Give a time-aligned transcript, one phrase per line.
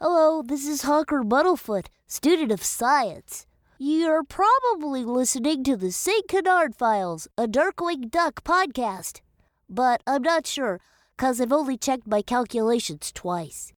[0.00, 3.46] Hello, this is Honker Muddlefoot, student of science.
[3.78, 6.28] You're probably listening to the St.
[6.28, 9.22] Canard Files, a Darkwing Duck podcast.
[9.68, 10.78] But I'm not sure,
[11.16, 13.72] because I've only checked my calculations twice.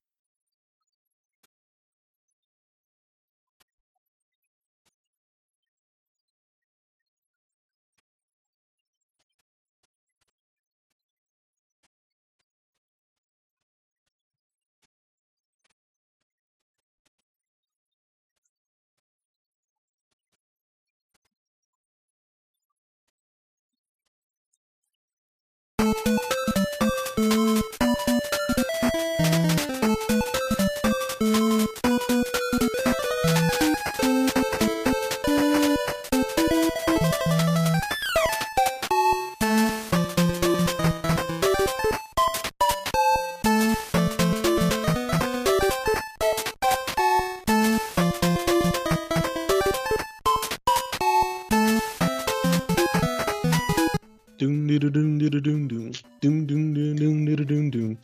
[54.42, 57.98] Doom doom doom doom doom doom doom doom doom doom doom.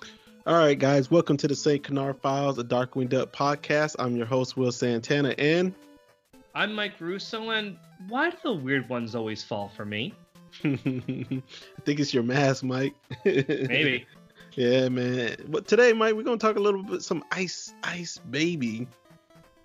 [0.46, 3.96] All right, guys, welcome to the Saint Canard Files, a Darkwing Duck podcast.
[3.98, 5.74] I'm your host Will Santana, and
[6.54, 10.14] I'm Mike Russo, and why do the weird ones always fall for me?
[10.64, 12.94] I think it's your mask, Mike.
[13.24, 14.06] Maybe.
[14.54, 15.34] yeah, man.
[15.48, 18.86] But today, Mike, we're gonna talk a little bit some ice, ice baby.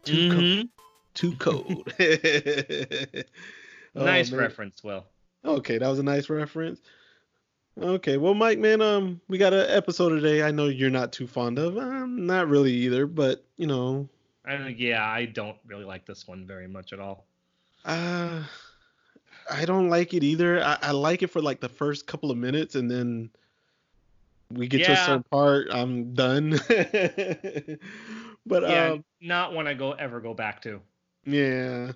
[0.05, 0.43] Too cold.
[0.43, 0.69] Mhm.
[1.13, 1.93] Too cold.
[3.95, 4.39] Oh, nice man.
[4.39, 5.05] reference, Will.
[5.45, 6.81] Okay, that was a nice reference.
[7.81, 10.43] Okay, well, Mike, man, um, we got an episode today.
[10.43, 11.75] I know you're not too fond of.
[11.77, 14.07] I'm not really either, but you know,
[14.45, 17.25] I, yeah, I don't really like this one very much at all.
[17.85, 18.43] uh,
[19.51, 20.63] I don't like it either.
[20.63, 23.31] I, I like it for like the first couple of minutes, and then
[24.51, 26.51] we get to a certain part, I'm done.
[28.45, 30.79] but yeah, um, not one I go ever go back to.
[31.25, 31.93] yeah.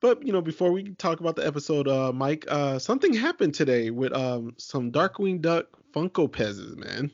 [0.00, 3.90] But you know, before we talk about the episode, uh, Mike, uh, something happened today
[3.90, 7.10] with um some Darkwing Duck Funko Pezzes, man.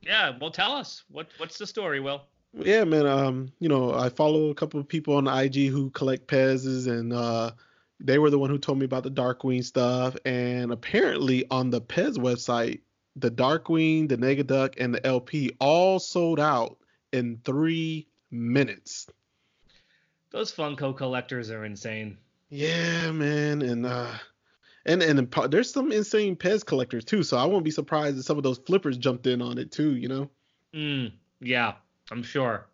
[0.00, 2.22] Yeah, well, tell us what what's the story, Will?
[2.52, 3.06] Yeah, man.
[3.06, 7.12] Um, you know, I follow a couple of people on IG who collect Pez's, and
[7.12, 7.52] uh,
[8.00, 10.16] they were the one who told me about the Darkwing stuff.
[10.24, 12.80] And apparently, on the Pez website,
[13.16, 16.78] the Darkwing, the Negaduck, and the LP all sold out
[17.12, 19.06] in three minutes.
[20.30, 22.16] Those Funko collectors are insane.
[22.50, 24.12] Yeah, man, and uh,
[24.84, 27.22] and and there's some insane Pez collectors too.
[27.22, 29.94] So I won't be surprised if some of those flippers jumped in on it too.
[29.94, 30.30] You know.
[30.74, 31.74] Mm, yeah,
[32.10, 32.66] I'm sure.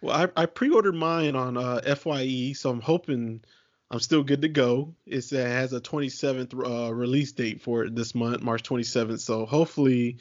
[0.00, 3.40] Well, I, I pre-ordered mine on uh, Fye, so I'm hoping
[3.90, 4.94] I'm still good to go.
[5.06, 9.18] It's, it has a 27th uh, release date for it this month, March 27th.
[9.20, 10.18] So hopefully,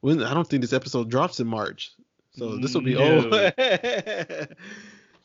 [0.00, 1.92] when I don't think this episode drops in March,
[2.32, 3.30] so this will be No.
[3.32, 3.50] oh.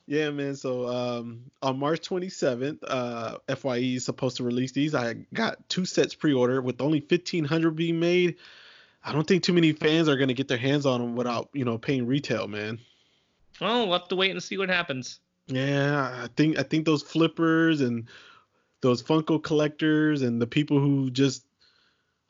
[0.05, 0.55] yeah, man.
[0.55, 4.95] So um, on March 27th, uh, Fye is supposed to release these.
[4.95, 8.35] I got two sets pre-ordered with only 1,500 being made.
[9.03, 11.65] I don't think too many fans are gonna get their hands on them without you
[11.65, 12.79] know paying retail, man.
[13.59, 15.19] Well, we'll have to wait and see what happens.
[15.47, 18.07] Yeah, I think I think those flippers and
[18.81, 21.45] those Funko collectors and the people who just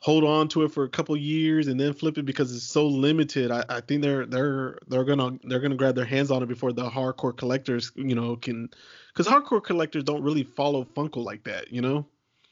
[0.02, 2.84] hold on to it for a couple years and then flip it because it's so
[2.88, 3.52] limited.
[3.52, 6.72] I, I think they're they're they're gonna they're gonna grab their hands on it before
[6.72, 8.68] the hardcore collectors you know can
[9.14, 12.04] because hardcore collectors don't really follow Funko like that, you know,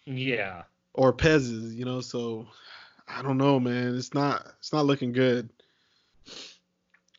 [0.06, 0.62] Yeah.
[0.94, 2.00] or Pez's, you know.
[2.00, 2.47] So
[3.09, 3.97] I don't know, man.
[3.97, 5.49] It's not it's not looking good.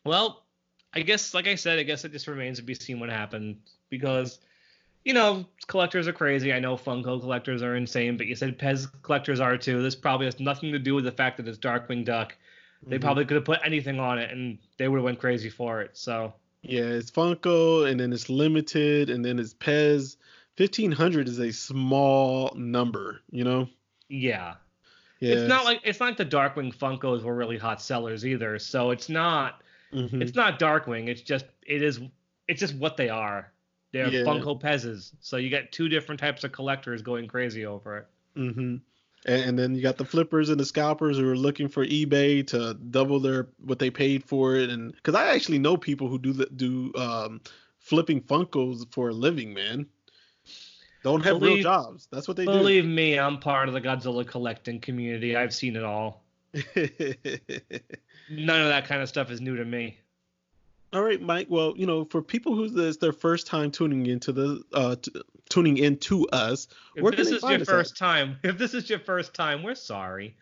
[0.04, 0.42] Well,
[0.94, 3.56] I guess, like I said, I guess it just remains to be seen what happens
[3.88, 4.38] because,
[5.04, 6.52] you know, collectors are crazy.
[6.52, 9.82] I know Funko collectors are insane, but you said Pez collectors are too.
[9.82, 12.36] This probably has nothing to do with the fact that it's Darkwing Duck.
[12.86, 13.00] They Mhm.
[13.00, 15.96] probably could have put anything on it and they would have went crazy for it.
[15.96, 20.16] So, Yeah, it's Funko, and then it's limited, and then it's Pez.
[20.56, 23.68] Fifteen hundred is a small number, you know.
[24.08, 24.54] yeah.
[25.20, 28.58] Yeah, It's not like it's not like the Darkwing Funkos were really hot sellers either.
[28.58, 30.20] So it's not Mhm.
[30.20, 31.06] it's not Darkwing.
[31.08, 32.00] It's just it is
[32.48, 33.51] it's just what they are.
[33.92, 34.24] They're Yeah.
[34.24, 35.12] Funko Pez's.
[35.20, 38.06] So you get two different types of collectors going crazy over it.
[38.34, 38.76] hmm
[39.26, 42.46] And, and then you got the flippers and the scalpers who are looking for eBay
[42.48, 46.18] to double their what they paid for it, and because I actually know people who
[46.18, 47.40] do the, do um,
[47.78, 49.86] flipping Funkos for a living, man.
[51.04, 52.08] Don't have real jobs.
[52.12, 52.52] That's what they do.
[52.52, 55.36] Believe me, I'm part of the Godzilla collecting community.
[55.36, 56.22] I've seen it all.
[56.54, 59.98] None of that kind of stuff is new to me.
[60.92, 61.46] All right, Mike.
[61.48, 65.12] Well, you know, for people who this their first time tuning into the uh t-
[65.48, 67.66] tuning in to us, If Where this is your us at?
[67.66, 70.36] first time, if this is your first time, we're sorry.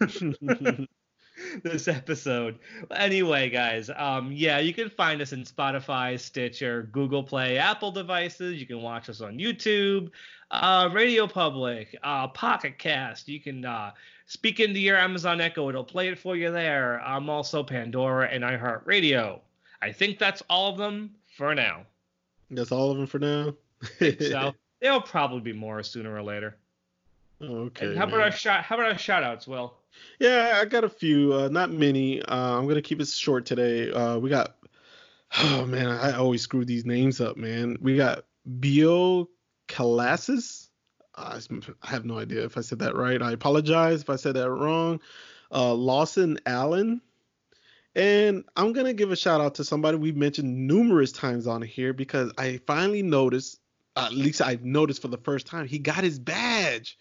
[1.62, 2.58] this episode.
[2.94, 8.60] Anyway, guys, um, yeah, you can find us in Spotify, Stitcher, Google Play, Apple devices.
[8.60, 10.10] You can watch us on YouTube,
[10.50, 13.28] uh, Radio Public, uh, Pocket Cast.
[13.28, 13.90] You can uh,
[14.26, 17.00] speak into your Amazon Echo; it'll play it for you there.
[17.02, 19.40] I'm also Pandora and iHeartRadio.
[19.82, 21.82] I think that's all of them for now.
[22.50, 23.54] That's all of them for now.
[24.00, 26.56] so there'll probably be more sooner or later.
[27.42, 27.86] Okay.
[27.86, 28.26] And how about man.
[28.26, 28.64] our shout?
[28.64, 29.74] How about our shout outs, Will?
[30.18, 31.34] Yeah, I got a few.
[31.34, 32.22] Uh, not many.
[32.22, 33.90] Uh, I'm gonna keep it short today.
[33.90, 34.56] Uh, we got.
[35.38, 37.76] Oh man, I always screw these names up, man.
[37.80, 39.28] We got Bio
[39.68, 40.68] Calasis.
[41.16, 41.40] I
[41.82, 43.20] I have no idea if I said that right.
[43.20, 45.00] I apologize if I said that wrong.
[45.52, 47.00] Uh, Lawson Allen.
[47.96, 51.94] And I'm gonna give a shout out to somebody we've mentioned numerous times on here
[51.94, 53.58] because I finally noticed,
[53.96, 56.98] at least I noticed for the first time, he got his badge.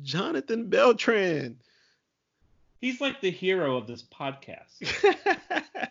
[0.00, 1.58] Jonathan Beltran.
[2.80, 4.78] He's like the hero of this podcast.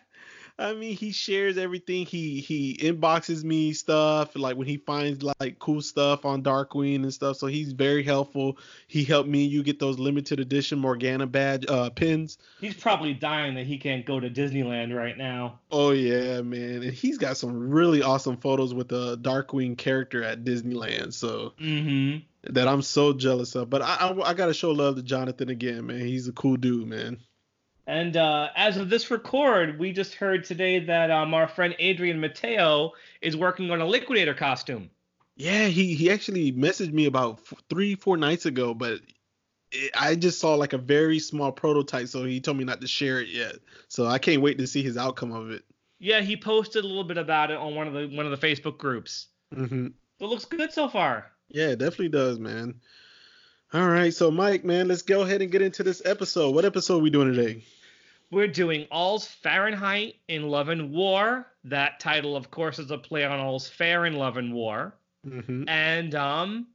[0.60, 2.04] I mean, he shares everything.
[2.04, 7.14] He he inboxes me stuff like when he finds like cool stuff on Darkwing and
[7.14, 7.36] stuff.
[7.36, 8.58] So he's very helpful.
[8.88, 9.44] He helped me.
[9.44, 12.38] You get those limited edition Morgana badge uh pins.
[12.60, 15.60] He's probably dying that he can't go to Disneyland right now.
[15.70, 16.82] Oh yeah, man.
[16.82, 21.12] And he's got some really awesome photos with the Darkwing character at Disneyland.
[21.14, 22.52] So Mm-hmm.
[22.54, 23.70] that I'm so jealous of.
[23.70, 26.00] But I I, I gotta show love to Jonathan again, man.
[26.00, 27.18] He's a cool dude, man.
[27.88, 32.20] And uh, as of this record, we just heard today that um, our friend Adrian
[32.20, 32.92] Mateo
[33.22, 34.90] is working on a liquidator costume.
[35.36, 39.00] Yeah, he he actually messaged me about f- three four nights ago, but
[39.72, 42.86] it, I just saw like a very small prototype, so he told me not to
[42.86, 43.54] share it yet.
[43.88, 45.64] So I can't wait to see his outcome of it.
[45.98, 48.46] Yeah, he posted a little bit about it on one of the one of the
[48.46, 49.28] Facebook groups.
[49.54, 49.86] hmm
[50.20, 51.32] It looks good so far.
[51.48, 52.82] Yeah, it definitely does, man.
[53.72, 56.54] All right, so Mike, man, let's go ahead and get into this episode.
[56.54, 57.64] What episode are we doing today?
[58.30, 61.46] We're doing All's Fahrenheit in Love and War.
[61.64, 64.94] That title, of course, is a play on All's Fair in Love and War.
[65.24, 66.66] hmm And um,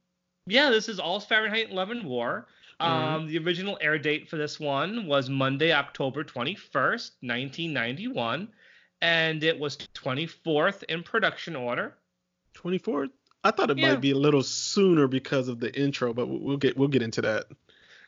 [0.47, 2.47] yeah, this is All's Fahrenheit in Love and War.
[2.79, 3.27] Um, Mhm.
[3.29, 8.49] The original air date for this one was Monday, October 21st, 1991,
[9.01, 11.95] and it was 24th in production order.
[12.55, 13.11] 24th.
[13.43, 13.91] I thought it Yeah.
[13.93, 17.01] might be a little sooner because of the intro, but we'll we'll get we'll get
[17.03, 17.45] into that.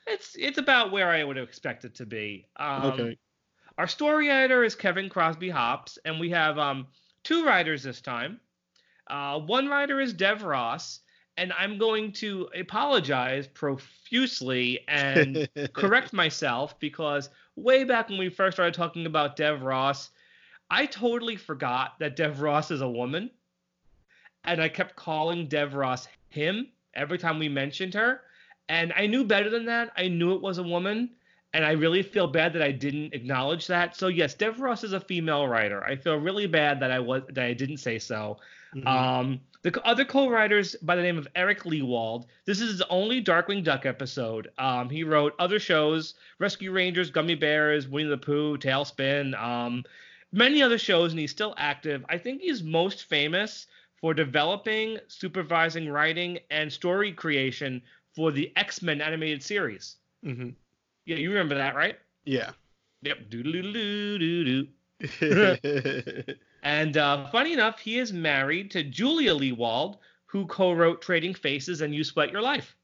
[0.07, 2.48] It's it's about where I would expect it to be.
[2.57, 3.18] Um, okay.
[3.77, 6.88] Our story editor is Kevin Crosby Hopps, and we have um,
[7.25, 8.39] two writers this time.
[9.07, 11.01] Uh, one writer is Dev Ross,
[11.36, 18.56] and I'm going to apologize profusely and correct myself because way back when we first
[18.56, 20.12] started talking about Dev Ross,
[20.69, 23.30] I totally forgot that Dev Ross is a woman.
[24.45, 28.22] And I kept calling Dev Ross him every time we mentioned her.
[28.69, 29.92] And I knew better than that.
[29.98, 31.10] I knew it was a woman.
[31.55, 33.95] And I really feel bad that I didn't acknowledge that.
[33.95, 35.81] So yes, Dev Ross is a female writer.
[35.85, 38.37] I feel really bad that I was that I didn't say so.
[38.75, 38.85] Mhm.
[38.85, 42.25] Um, the other co-writers by the name of Eric Lewald.
[42.43, 44.51] This is his only Darkwing Duck episode.
[44.57, 49.85] Um, he wrote other shows: Rescue Rangers, Gummy Bears, Winnie the Pooh, Tailspin, um,
[50.33, 52.03] many other shows, and he's still active.
[52.09, 53.67] I think he's most famous
[54.01, 57.81] for developing, supervising writing, and story creation
[58.13, 59.95] for the X-Men animated series.
[60.23, 60.53] Mhm.
[61.05, 61.97] Yeah, you remember that, right?
[62.25, 62.51] Yeah.
[63.03, 63.29] Yep.
[63.29, 66.23] Doo doo doo doo doo.
[66.63, 71.93] And uh, funny enough, he is married to Julia Lewald, who co-wrote Trading Faces and
[71.93, 72.75] You Sweat Your Life.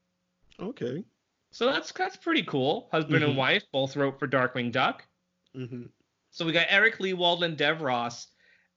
[0.60, 1.04] okay.
[1.50, 2.88] So that's that's pretty cool.
[2.92, 3.36] Husband and Mhm.
[3.36, 5.04] wife both wrote for Darkwing Duck.
[5.54, 5.84] hmm
[6.30, 8.28] So we got Eric Lewald and Dev Ross.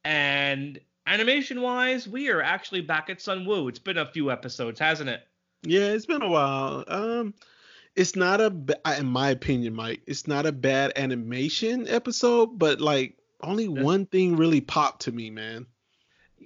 [0.03, 3.69] And animation-wise, we are actually back at Sunwoo.
[3.69, 5.27] It's been a few episodes, hasn't it?
[5.63, 6.83] Yeah, it's been a while.
[6.87, 7.33] Um,
[7.95, 8.53] it's not a,
[8.97, 10.01] in my opinion, Mike.
[10.05, 15.11] It's not a bad animation episode, but like only That's- one thing really popped to
[15.11, 15.65] me, man.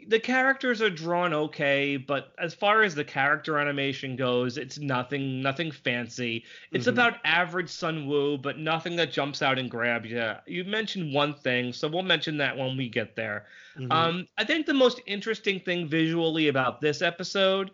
[0.07, 5.41] The characters are drawn okay, but as far as the character animation goes, it's nothing
[5.41, 6.45] nothing fancy.
[6.71, 6.91] It's Mhm.
[6.93, 10.33] about average Sunwoo, but nothing that jumps out and grabs you.
[10.47, 13.47] You mentioned one thing, so we'll mention that when we get there.
[13.77, 13.91] Mhm.
[13.91, 17.71] Um, I think the most interesting thing visually about this episode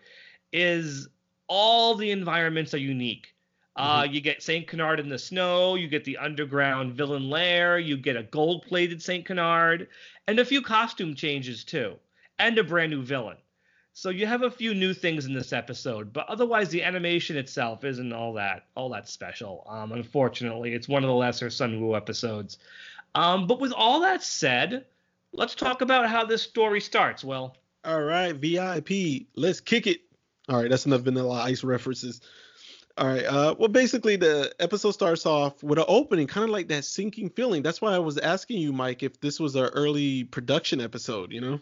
[0.52, 1.08] is
[1.48, 3.34] all the environments are unique.
[3.76, 7.98] Uh, you get Saint Canard in the snow, you get the underground villain lair, you
[7.98, 9.88] get a gold-plated Saint Canard,
[10.28, 11.96] and a few costume changes too,
[12.40, 13.38] and a brand new villain.
[13.98, 17.86] So you have a few new things in this episode, but otherwise the animation itself
[17.86, 19.66] isn't all that all that special.
[19.70, 22.58] Um, unfortunately, it's one of the lesser Sunwoo episodes.
[23.14, 24.86] Um, but with all that said,
[25.32, 27.24] let's talk about how this story starts.
[27.24, 27.56] Well,
[27.86, 30.02] All right, VIP, let's kick it.
[30.50, 32.20] All right, that's enough Vanilla Ice references.
[32.98, 33.26] All right.
[33.26, 37.30] Uh, well, basically, the episode starts off with an opening, kind of like that sinking
[37.30, 37.62] feeling.
[37.62, 41.34] That's why I was asking you, Mike, if this was an early production episode.
[41.34, 41.60] You know?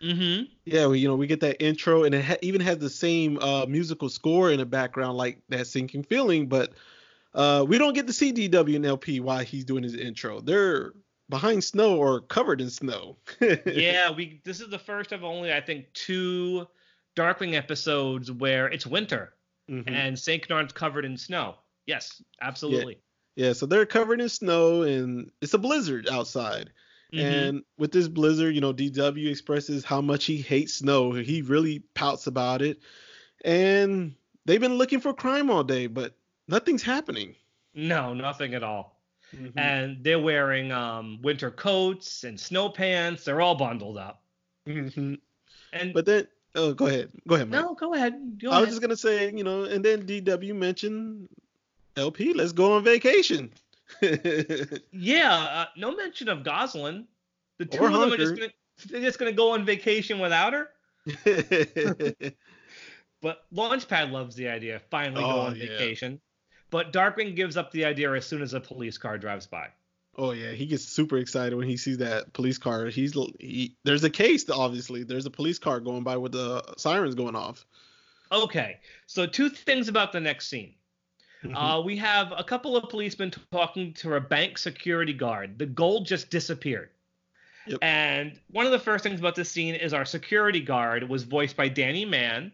[0.00, 0.44] Mm-hmm.
[0.64, 0.86] Yeah.
[0.86, 3.66] We, you know, we get that intro, and it ha- even has the same uh,
[3.66, 6.46] musical score in the background, like that sinking feeling.
[6.46, 6.72] But
[7.34, 10.40] uh, we don't get to see DW and LP while he's doing his intro.
[10.40, 10.92] They're
[11.28, 13.16] behind snow or covered in snow.
[13.40, 14.40] yeah, we.
[14.44, 16.68] This is the first of only, I think, two
[17.16, 19.32] Darkwing episodes where it's winter
[19.70, 19.90] Mhm.
[19.90, 21.56] and Saint Canard's covered in snow.
[21.86, 22.98] Yes, absolutely.
[23.34, 26.70] Yeah, so they're covered in snow and it's a blizzard outside.
[27.12, 27.20] Mhm.
[27.20, 31.12] And with this blizzard, you know, DW expresses how much he hates snow.
[31.12, 32.80] He really pouts about it.
[33.44, 36.16] And they've been looking for crime all day, but
[36.48, 37.34] nothing's happening.
[37.74, 39.02] no, nothing at all.
[39.34, 39.52] Mhm.
[39.56, 43.24] And they're wearing um, winter coats and snow pants.
[43.24, 44.22] They're all bundled up.
[44.66, 45.20] Mhm.
[45.74, 47.10] And But then, oh, go ahead.
[47.28, 47.60] Go ahead, Mike.
[47.60, 48.38] no, go ahead.
[48.42, 48.68] Go I was ahead.
[48.70, 51.28] just going to say, you know, and then DW mentioned
[51.96, 53.50] LP, let's go on vacation.
[54.92, 57.04] Yeah, uh, no mention of Gosalyn.
[57.58, 58.50] The two Or of them are just gonna,
[58.86, 60.70] they're just gonna go on vacation without her.
[63.22, 64.80] But Launchpad loves the idea.
[64.90, 65.66] Finally go Oh, on yeah.
[65.68, 66.20] vacation.
[66.70, 69.68] But Darkwing gives up the idea as soon as a police car drives by.
[70.18, 72.86] Oh yeah, he gets super excited when he sees that police car.
[72.86, 75.04] He's he, there's a case obviously.
[75.04, 77.66] There's a police car going by with the sirens going off.
[78.32, 80.74] Okay, so two things about the next scene.
[81.54, 85.58] Uh, we have a couple of policemen talking to a bank security guard.
[85.58, 86.90] The gold just disappeared.
[87.66, 87.78] Yep.
[87.82, 91.56] And one of the first things about this scene is our security guard was voiced
[91.56, 92.52] by Danny Mann.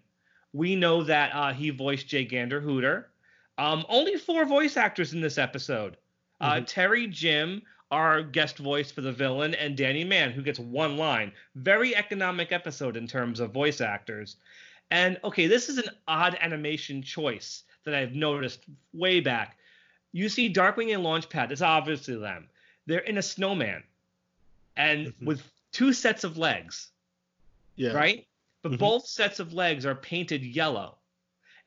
[0.52, 2.25] We know that uh, he voiced J.
[2.25, 3.09] Gander Hooter.
[3.59, 5.97] Um, only four voice actors in this episode.
[6.43, 6.67] Uh, Mhm.
[6.67, 11.33] Terry Jim, our guest voice for the villain, and Danny Mann, who gets one line.
[11.55, 14.37] Very economic episode in terms of voice actors.
[14.91, 19.57] And okay, this is an odd animation choice that I've noticed way back.
[20.13, 22.49] You see Darkwing and Launchpad, it's obviously them.
[22.87, 23.83] They're in a snowman
[24.77, 25.25] and Mhm.
[25.27, 26.91] with two sets of legs,
[27.77, 27.93] yeah.
[27.93, 28.27] right?
[28.63, 28.79] But Mhm.
[28.79, 30.99] both sets of legs are painted yellow.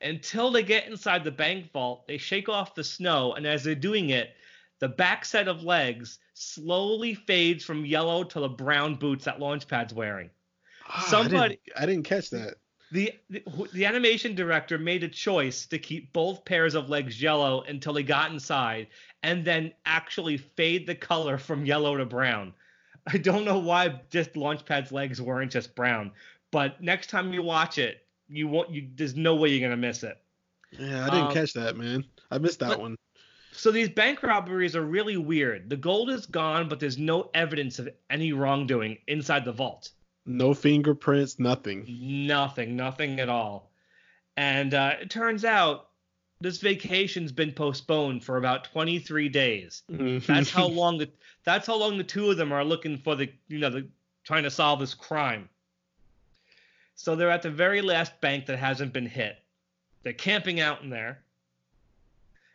[0.00, 3.74] Until they get inside the bank vault, they shake off the snow, and as they're
[3.74, 4.36] doing it,
[4.78, 9.94] the back set of legs slowly fades from yellow to the brown boots that Launchpad's
[9.94, 10.30] wearing.
[10.88, 12.54] Ah, Somebody- I didn't, I didn't catch that.
[12.92, 13.42] The, the
[13.72, 18.04] the animation director made a choice to keep both pairs of legs yellow until he
[18.04, 18.86] got inside,
[19.24, 22.54] and then actually fade the color from yellow to brown.
[23.08, 26.12] I don't know why just Launchpad's legs weren't just brown,
[26.52, 28.70] but next time you watch it, you won't.
[28.70, 30.16] You, there's no way you're gonna miss it.
[30.70, 32.04] Yeah, I didn't Um, catch that, man.
[32.30, 32.96] I missed that but- one.
[33.56, 35.70] So these bank robberies are really weird.
[35.70, 39.90] The gold is gone, but there's no evidence of any wrongdoing inside the vault.
[40.26, 41.86] No fingerprints, nothing.
[41.88, 43.70] Nothing, nothing at all.
[44.36, 45.88] And uh, it turns out
[46.40, 49.82] this vacation's been postponed for about 23 days.
[49.88, 51.08] That's how long the
[51.44, 53.88] that's how long the two of them are looking for the you know the
[54.24, 55.48] trying to solve this crime.
[56.94, 59.38] So they're at the very last bank that hasn't been hit.
[60.02, 61.22] They're camping out in there.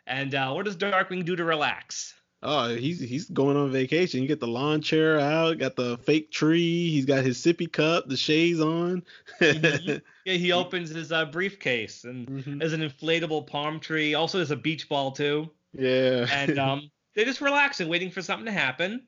[0.08, 2.13] And uh, what does Darkwing do to relax?
[2.43, 4.22] Oh, he's he's going on vacation.
[4.24, 6.89] You get the lawn chair out, got the fake tree.
[6.89, 9.03] He's got his sippy cup, the shades on.
[9.39, 10.01] Mhm.
[10.25, 12.60] Yeah, he opens his uh, briefcase and Mhm.
[12.60, 14.13] there's an inflatable palm tree.
[14.13, 15.50] Also, there's a beach ball too.
[15.74, 16.27] Yeah.
[16.31, 19.03] and um, they're just relaxing, waiting for something to happen.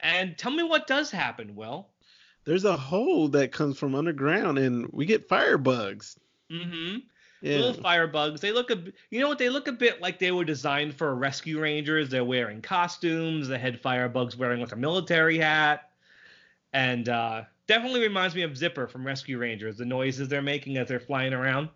[0.00, 1.88] And tell me what does happen, Will.
[2.44, 6.16] There's a hole that comes from underground, and we get firebugs.
[6.52, 6.98] Mm-hmm.
[7.40, 7.58] Yeah.
[7.58, 8.40] Little firebugs.
[8.40, 9.38] They look a, you know what?
[9.38, 12.08] They look a bit like they were designed for rescue rangers.
[12.08, 13.48] They're wearing costumes.
[13.48, 15.90] The head firebug's wearing like a military hat,
[16.72, 19.76] and uh, definitely reminds me of Zipper from Rescue Rangers.
[19.76, 21.68] The noises they're making as they're flying around.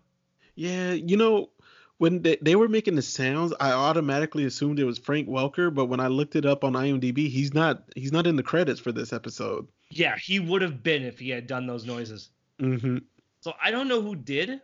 [0.55, 1.49] Yeah, you know,
[1.97, 5.85] when they, they were making the sounds, I automatically assumed it was Frank Welker, but
[5.85, 8.91] when I looked it up on IMDb, he's not he's not in the credits for
[8.91, 9.67] this episode.
[9.89, 12.29] Yeah, he would have been if he had done those noises.
[12.59, 12.97] hmm
[13.41, 14.61] So I don't know who did.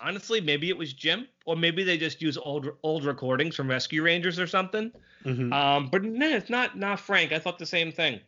[0.00, 4.02] Honestly, maybe it was Jim, or maybe they just use old old recordings from Rescue
[4.02, 4.92] Rangers or something.
[5.24, 7.32] hmm Um, but no, it's not not Frank.
[7.32, 8.20] I thought the same thing.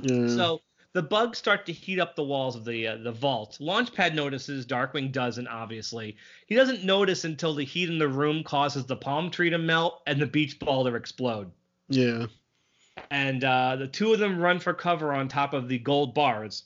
[0.00, 0.28] Yeah.
[0.28, 0.60] So
[0.94, 3.58] the bugs start to heat up the walls of the uh, the vault.
[3.60, 5.46] Launchpad notices, Darkwing doesn't.
[5.46, 6.16] Obviously,
[6.46, 10.02] he doesn't notice until the heat in the room causes the palm tree to melt
[10.06, 11.50] and the beach ball to explode.
[11.88, 12.26] yeah.
[13.10, 16.64] And uh, the two of them run for cover on top of the gold bars.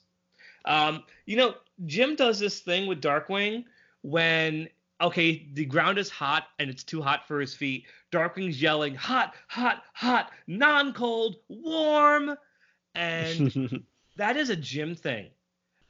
[0.65, 1.55] Um, you know,
[1.85, 3.65] Jim does this thing with Darkwing
[4.03, 4.69] when
[5.01, 7.87] okay, the ground is hot and it's too hot for his feet.
[8.13, 12.37] Darkwing's yelling, "Hot, hot, hot, non-cold, warm,"
[12.95, 13.85] and
[14.17, 15.31] that is a Jim thing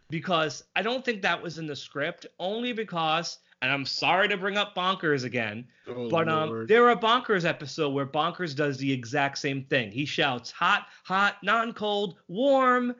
[0.09, 2.27] because I don't think that was in the script.
[2.39, 6.97] Only because and I'm sorry to bring up Bonkers again, Oh, but um, there are
[6.97, 9.93] Bonkers episode where Bonkers does the exact same thing.
[9.93, 12.95] He shouts, "Hot, hot, non-cold, warm."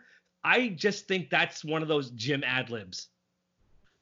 [0.45, 3.09] I just think that's one of those Jim ad libs.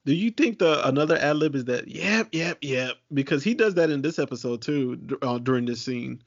[0.07, 2.97] Do you think the another ad lib is that yep, yep, yep?
[3.12, 6.23] Because he does that in this episode too uh, during this scene.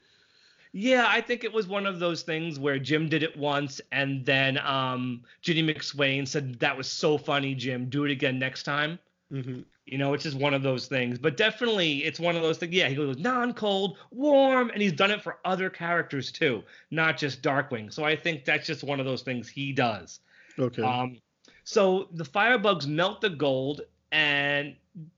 [0.76, 4.24] Yeah, I think it was one of those things where Jim did it once, and
[4.26, 7.88] then um, Ginny McSwain said that was so funny, Jim.
[7.88, 8.98] Do it again next time.
[9.32, 9.60] Mm-hmm.
[9.86, 11.16] You know, it's just one of those things.
[11.18, 12.72] But definitely, it's one of those things.
[12.72, 17.40] Yeah, he goes non-cold, warm, and he's done it for other characters too, not just
[17.40, 17.92] Darkwing.
[17.92, 20.20] So I think that's just one of those things he does.
[20.58, 20.82] Okay.
[20.82, 21.18] Um,
[21.64, 23.80] so the firebugs melt the gold,
[24.12, 24.76] and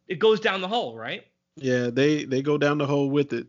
[0.08, 1.24] it goes down the hole, right?
[1.58, 3.46] yeah, they they go down the hole with it,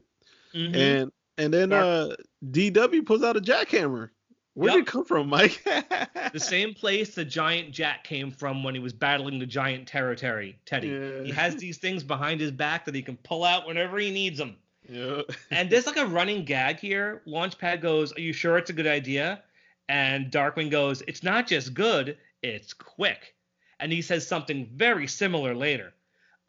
[0.53, 0.75] Mhm.
[0.75, 2.15] and and then uh
[2.51, 4.09] DW pulls out a jackhammer.
[4.53, 5.61] Where did it come from, Mike?
[6.33, 10.15] the same place the giant Jack came from when he was battling the giant Terror
[10.15, 10.87] Terry Teddy.
[10.87, 11.23] Yeah.
[11.23, 14.39] He has these things behind his back that he can pull out whenever he needs
[14.39, 14.55] them.
[14.89, 15.21] Yeah.
[15.51, 17.21] And there's like a running gag here.
[17.27, 19.43] Launchpad goes, "Are you sure it's a good idea?"
[19.89, 23.35] And Darkwing goes, "It's not just good, it's quick."
[23.79, 25.93] And he says something very similar later.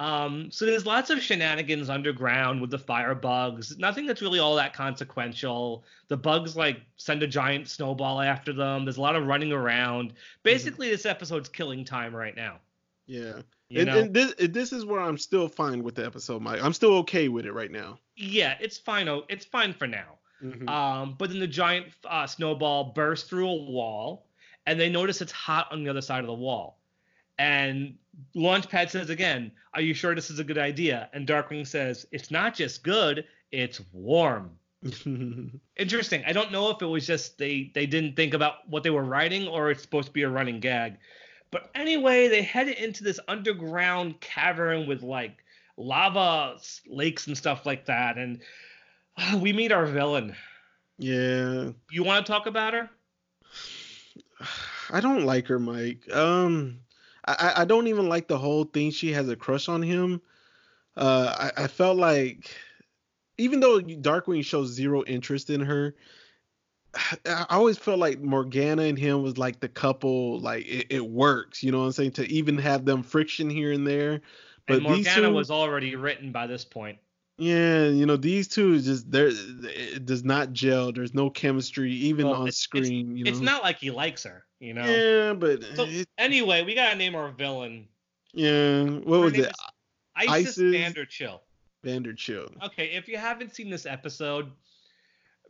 [0.00, 3.76] Um, so there's lots of shenanigans underground with the firebugs.
[3.78, 5.85] Nothing that's really all that consequential.
[6.07, 8.85] The bugs like send a giant snowball after them.
[8.85, 10.12] There's a lot of running around.
[10.45, 12.61] Basically, this episode's killing time right now.
[13.07, 13.42] Yeah.
[13.71, 16.62] You And, and this this is where I'm still fine with the episode, Mike.
[16.62, 17.99] I'm still okay with it right now.
[18.16, 19.09] yeah, it's fine.
[19.28, 20.18] It's fine for now.
[20.42, 20.68] Mhm.
[20.68, 24.27] Um, but then the giant uh, snowball bursts through a wall,
[24.69, 26.79] and they notice it's hot on the other side of the wall.
[27.39, 27.97] And
[28.37, 32.31] Launchpad says again, "Are you sure this is a good idea?" And Darkwing says, "It's
[32.31, 34.51] not just good; it's warm."
[35.77, 36.23] Interesting.
[36.27, 39.05] I don't know if it was just they they didn't think about what they were
[39.05, 40.99] writing, or it's supposed to be a running gag.
[41.51, 45.39] But anyway, they head into this underground cavern with like
[45.79, 48.41] lava lakes and stuff like that, and
[49.17, 50.37] uh, we meet our villain.
[50.99, 51.71] yeah.
[51.91, 52.91] You want to talk about her?
[54.90, 56.11] I don't like her, Mike.
[56.12, 56.80] Um,
[57.26, 58.90] I, I- don't even like the whole thing.
[58.90, 60.21] She has a crush on him.
[60.97, 62.50] Uh, I, I felt like,
[63.36, 65.95] even though Darkwing shows zero interest in her,
[66.95, 70.41] I I always felt like Morgana and him was like the couple.
[70.41, 72.13] Like it, it works, you know what I'm saying?
[72.13, 74.21] To even have them friction here and there.
[74.67, 76.99] But and Morgana two, was already written by this point.
[77.39, 79.29] Yeah, you know, these two is just there.
[79.31, 80.93] It does not gel.
[80.93, 83.17] There's no chemistry, even Well, on it's- screen.
[83.17, 83.31] you know.
[83.31, 84.85] It's not like he likes her, you know.
[84.85, 87.89] Yeah, but So it, anyway, we gotta name our villain.
[88.33, 88.83] yeah.
[88.83, 89.41] What Her was it?
[89.41, 89.53] is
[90.17, 91.41] Isis, Isis- Vanderchill.
[91.85, 92.65] Vanderchill.
[92.67, 94.51] Okay, if you haven't seen this episode,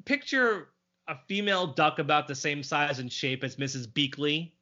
[0.05, 0.69] picture
[1.09, 3.87] a female duck about the same size and shape as Mrs.
[3.87, 4.53] Beakley,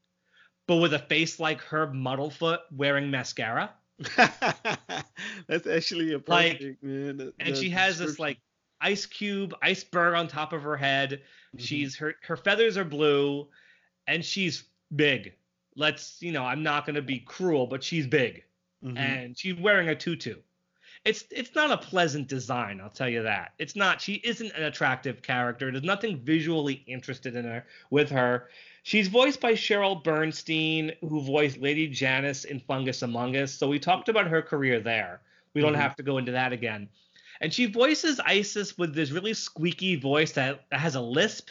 [0.68, 3.74] but with a face like Herb Muddlefoot wearing mascara.
[5.46, 7.16] That's actually a Like, perfect man.
[7.16, 8.38] the- And she has this like
[8.80, 11.22] ice cube, iceberg on top of her head.
[11.56, 11.60] Mhm.
[11.60, 13.48] She's her her feathers are blue,
[14.06, 15.34] and she's big.
[15.76, 18.44] Let's you know, I'm not gonna be cruel, but she's big,
[18.84, 18.98] Mhm.
[18.98, 20.36] and she's wearing a tutu.
[21.04, 23.54] It's it's not a pleasant design, I'll tell you that.
[23.58, 24.00] It's not.
[24.00, 25.70] She isn't an attractive character.
[25.70, 28.50] There's nothing visually interested in her with her.
[28.86, 33.48] She's voiced by Cheryl Bernstein, who voiced Lady Janice in Fungus Amongus.
[33.48, 35.22] So we talked about her career there.
[35.54, 35.78] We don't Mhm.
[35.78, 36.88] have to go into that again.
[37.40, 41.50] And she voices Isis with this really squeaky voice that has a lisp.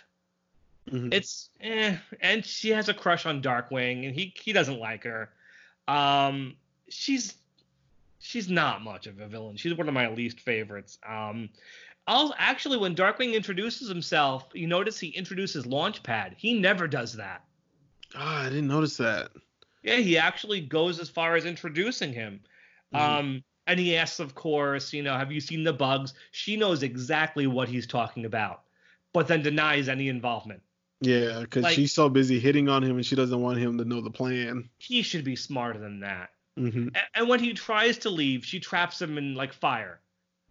[0.89, 1.13] Mhm.
[1.13, 5.33] It's eh, and she has a crush on Darkwing, and he he doesn't like her.
[5.89, 6.55] Um,
[6.87, 7.35] she's
[8.19, 9.57] she's not much of a villain.
[9.57, 10.99] She's one of my least favorites.
[11.05, 11.49] Um,
[12.07, 16.33] I'll actually when Darkwing introduces himself, you notice he introduces Launchpad.
[16.37, 17.43] He never does that.
[18.15, 19.31] Ah, I didn't notice that.
[19.83, 22.39] Yeah, he actually goes as far as introducing him.
[22.93, 22.99] Mhm.
[22.99, 26.13] Um, and he asks, of course, you know, have you seen the bugs?
[26.31, 28.63] She knows exactly what he's talking about,
[29.13, 30.61] but then denies any involvement.
[31.01, 33.85] Yeah, because like- she's so busy hitting on him and she doesn't want him to
[33.85, 34.69] know the plan.
[34.77, 36.29] He should be smarter than that.
[36.57, 39.99] hmm A- And when he tries to leave, she traps him in like fire.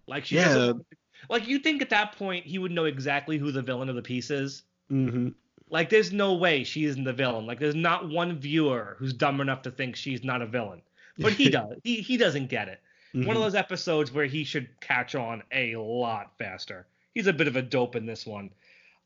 [0.07, 0.45] Like she Yeah.
[0.55, 0.87] doesn't.
[1.29, 4.03] Like you think at that point he would know exactly who the villain of the
[4.03, 4.63] piece is?
[4.89, 5.29] hmm
[5.71, 7.47] Like there's no way she isn't the villain.
[7.47, 10.83] Like there's not one viewer who's dumb enough to think she's not a villain.
[11.19, 11.79] But he does.
[11.83, 12.81] he he doesn't get it.
[13.15, 13.27] Mm-hmm.
[13.27, 16.87] One of those episodes where he should catch on a lot faster.
[17.15, 18.51] He's a bit of a dope in this one.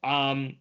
[0.03, 0.57] Um,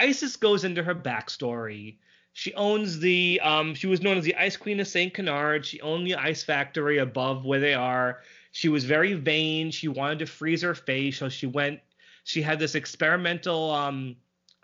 [0.00, 1.96] Isis goes into her backstory.
[2.32, 3.40] She owns the.
[3.42, 5.64] Um, she was known as the Ice Queen of Saint Canard.
[5.64, 8.20] She owned the ice factory above where they are.
[8.52, 9.70] She was very vain.
[9.70, 11.80] She wanted to freeze her face, so she went.
[12.24, 14.16] She had this experimental um,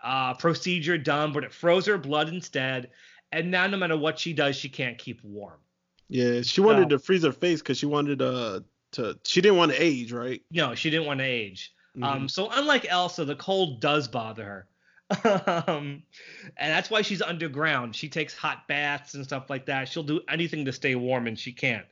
[0.03, 2.91] uh, procedure done, but it froze her blood instead.
[3.31, 5.59] And now, no matter what she does, she can't keep warm.
[6.07, 9.17] Yeah, she wanted So- to freeze her face because she wanted uh to.
[9.25, 10.41] She didn't want to age, right?
[10.51, 11.73] No, she didn't want to age.
[11.95, 12.03] Mm-hmm.
[12.03, 14.67] Um, so unlike Elsa, the cold does bother her.
[15.67, 16.03] um,
[16.57, 17.95] and that's why she's underground.
[17.95, 19.87] She takes hot baths and stuff like that.
[19.87, 21.85] She'll do anything to stay warm, and she can't.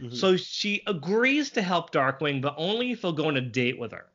[0.00, 0.14] Mhm.
[0.16, 3.92] So she agrees to help Darkwing, but only if he'll go on a date with
[3.92, 4.06] her.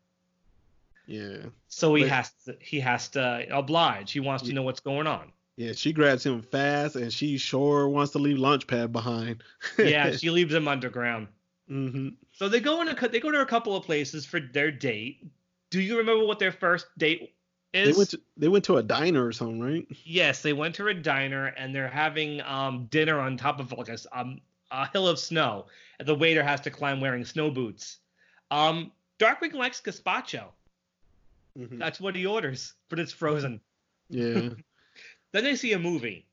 [1.08, 4.12] yeah, So he But- has to he has to oblige.
[4.12, 5.32] He wants to know what's going on.
[5.56, 5.72] yeah.
[5.74, 9.44] She grabs him fast, and she sure wants to leave Launchpad behind.
[9.78, 11.28] Yeah, she leaves him underground.
[11.70, 12.10] Mm-hmm.
[12.34, 15.24] So they go in a they go to a couple of places for their date.
[15.70, 17.34] Do you remember what their first date
[17.74, 17.94] is?
[17.94, 19.88] They went to they went to a diner or something, right?
[20.04, 23.90] Yes, they went to a diner and they're having um, dinner on top of like
[23.90, 24.42] a, um,
[24.84, 25.66] a hill of snow.
[26.00, 27.98] And the waiter has to climb wearing snow boots.
[28.52, 30.46] Um, Darkwing likes gazpacho.
[31.58, 31.80] Mhm.
[31.80, 33.62] That's what he orders, but it's frozen.
[34.10, 34.50] Yeah.
[35.32, 36.26] Then they see a movie.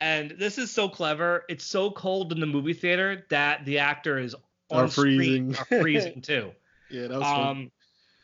[0.00, 1.44] And this is so clever.
[1.48, 4.32] It's so cold in the movie theater that the actors
[4.70, 5.16] Are on screen
[5.52, 5.56] freezing.
[5.56, 6.52] are freezing too.
[6.88, 7.46] yeah, that was fun.
[7.48, 7.70] Um,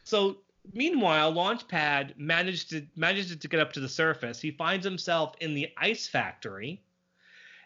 [0.04, 0.38] so
[0.72, 4.40] meanwhile, Launchpad managed to manages to get up to the surface.
[4.40, 6.80] He finds himself in the ice factory,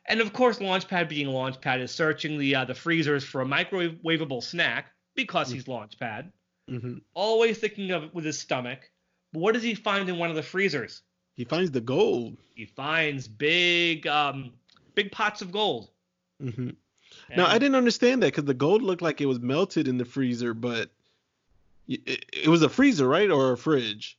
[0.06, 4.42] and of course, Launchpad, being Launchpad, is searching the uh, the freezers for a microwavable
[4.42, 6.30] snack because he's Launchpad.
[6.68, 8.90] hmm Always thinking of it with his stomach.
[9.32, 11.02] But what does he find in one of the freezers?
[11.34, 12.36] He finds the gold.
[12.54, 14.52] He finds big um
[14.94, 15.90] big pots of gold.
[16.42, 16.70] Mm-hmm.
[17.36, 20.04] Now I didn't understand that because the gold looked like it was melted in the
[20.04, 20.90] freezer, but
[21.88, 24.18] it, it was a freezer, right, or a fridge?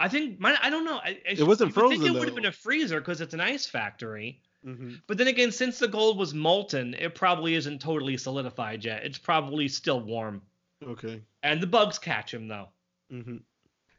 [0.00, 0.96] I think my, I don't know.
[0.96, 3.20] I, I, It wasn't you I think frozen, It would have been a freezer because
[3.20, 4.40] it's an ice factory.
[4.66, 4.94] Mm-hmm.
[5.06, 9.04] But then again, since the gold was molten, it probably isn't totally solidified yet.
[9.04, 10.42] It's probably still warm.
[10.82, 11.22] Okay.
[11.42, 12.68] And the bugs catch him though.
[13.12, 13.36] Mm-hmm.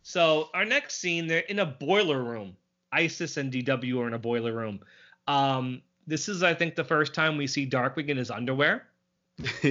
[0.03, 2.55] So our next scene, they're in a boiler room.
[2.91, 4.79] Isis and DW are in a boiler room.
[5.27, 8.85] Um, this is, I think, the first time we see Darkwing in his underwear.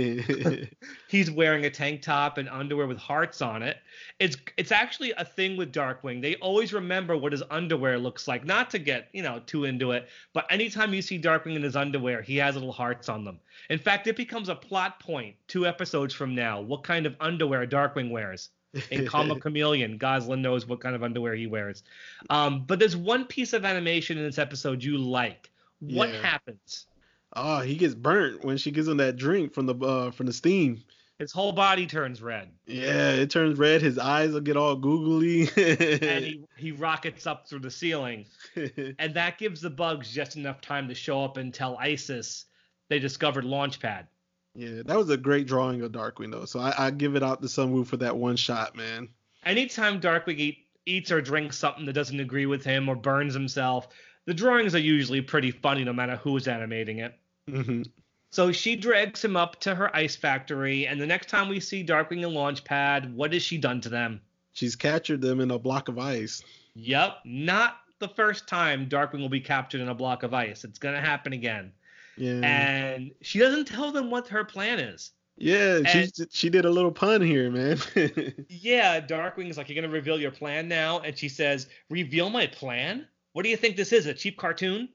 [1.09, 3.79] He's wearing a tank top and underwear with hearts on it.
[4.19, 6.21] It's it's actually a thing with Darkwing.
[6.21, 8.45] They always remember what his underwear looks like.
[8.45, 11.77] Not to get you know too into it, but anytime you see Darkwing in his
[11.77, 13.41] underwear, he has little hearts on them.
[13.71, 16.61] In fact, it becomes a plot point two episodes from now.
[16.61, 18.51] What kind of underwear Darkwing wears?
[18.91, 21.85] In Comic Chameleon, Gosalyn knows what kind of underwear he wears.
[22.29, 25.49] Um, but there's one piece of animation in this episode you like.
[25.81, 26.23] What Yeah.
[26.23, 26.87] happens?
[27.37, 30.33] Oh, he gets burnt when she gives him that drink from the uh, from the
[30.33, 30.83] steam.
[31.19, 32.51] His whole body turns red.
[32.67, 33.83] Yeah, it turns red.
[33.83, 35.43] His eyes will get all googly.
[35.57, 38.27] and he, he rockets up through the ceiling.
[38.99, 42.47] And that gives the bugs just enough time to show up and tell Isis
[42.89, 44.07] they discovered Launchpad.
[44.55, 46.45] yeah, that was a great drawing of Darkwing though.
[46.47, 49.09] So I, I give it out to Sunwoo for that one shot, man.
[49.45, 53.89] Anytime Darkwing eat, eats or drinks something that doesn't agree with him or burns himself,
[54.27, 57.15] the drawings are usually pretty funny no matter who's animating it.
[57.49, 57.83] Hmm
[58.31, 61.85] So she drags him up to her ice factory, and the next time we see
[61.85, 64.21] Darkwing and Launchpad, what has she done to them?
[64.53, 66.43] She's captured them in a block of ice.
[66.75, 70.65] Yep, not the first time Darkwing will be captured in a block of ice.
[70.65, 71.73] It's gonna happen again.
[72.17, 72.41] Yeah.
[72.43, 75.13] And she doesn't tell them what her plan is.
[75.37, 77.79] yeah, she she did a little pun here, man.
[78.49, 81.01] Yeah, Darkwing's like, You're gonna reveal your plan now?
[81.01, 83.07] And she says, Reveal my plan?
[83.33, 84.07] What do you think this is?
[84.07, 84.89] A cheap cartoon?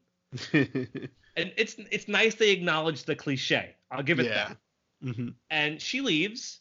[1.39, 3.75] And it's it's nice they acknowledge the cliche.
[3.91, 4.53] I'll give it yeah.
[5.01, 5.13] that.
[5.15, 6.59] hmm And she leaves.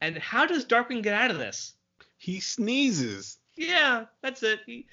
[0.00, 1.74] And how does Darkwing get out of this?
[2.18, 3.38] He sneezes.
[3.56, 4.60] Yeah, that's it.
[4.66, 4.86] He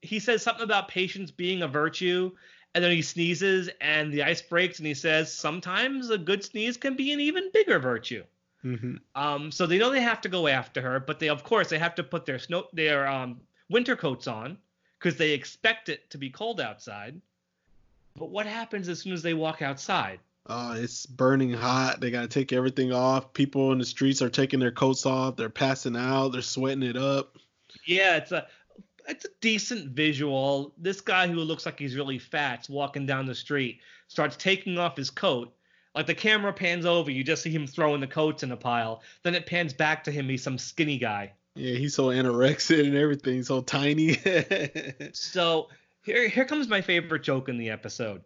[0.00, 2.32] he says something about patience being a virtue,
[2.74, 6.76] and then he sneezes, and the ice breaks, and he says sometimes a good sneeze
[6.76, 8.24] can be an even bigger virtue.
[8.64, 8.96] Mm-hmm.
[9.14, 11.78] Um, so they know they have to go after her, but they of course they
[11.78, 14.58] have to put their snow their um winter coats on
[14.98, 17.20] because they expect it to be cold outside.
[18.18, 20.20] But what happens as soon as they walk outside?
[20.48, 22.00] Oh, it's burning hot.
[22.00, 23.32] They gotta take everything off.
[23.32, 25.36] People in the streets are taking their coats off.
[25.36, 26.28] They're passing out.
[26.28, 27.36] They're sweating it up.
[27.84, 28.46] Yeah, it's a
[29.08, 30.72] it's a decent visual.
[30.78, 34.96] This guy who looks like he's really fat's walking down the street, starts taking off
[34.96, 35.52] his coat.
[35.94, 39.02] Like the camera pans over, you just see him throwing the coats in a pile.
[39.22, 40.28] Then it pans back to him.
[40.28, 41.32] He's some skinny guy.
[41.54, 44.18] Yeah, he's so anorexic and everything, He's so tiny.
[45.14, 45.68] So
[46.06, 48.22] here here comes my favorite joke in the episode.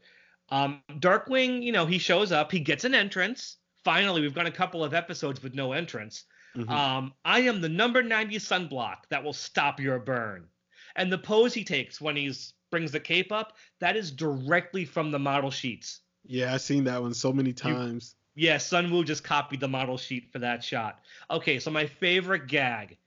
[0.51, 3.57] Um, Darkwing, you know, he shows up, he gets an entrance.
[3.85, 6.25] Finally, we've got a couple of episodes with no entrance.
[6.57, 6.69] Mhm.
[6.69, 10.49] Um, I am the number 90 sunblock that will stop your burn.
[10.97, 15.11] And the pose he takes when he's brings the cape up, that is directly from
[15.11, 16.01] the model sheets.
[16.25, 18.15] yeah, I've seen that one so many times.
[18.35, 21.01] Yeah, Sunwoo just copied the model sheet for that shot.
[21.31, 22.99] Okay, so my favorite gag.